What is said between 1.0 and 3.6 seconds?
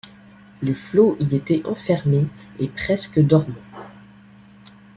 y était enfermé et presque dormant.